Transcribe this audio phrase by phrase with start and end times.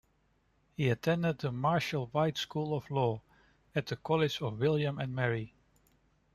[0.73, 3.21] He attended the Marshall-Wythe School of Law
[3.75, 5.53] at the College of William and Mary.